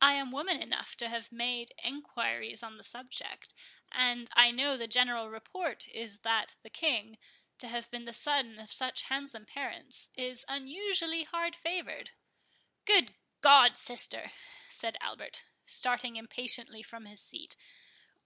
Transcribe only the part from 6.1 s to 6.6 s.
that